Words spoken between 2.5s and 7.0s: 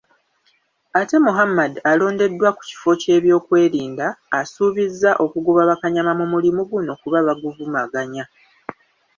ku kifo ky'ebyokwerinda, asuubizza okugoba bakanyama mu mulimu guno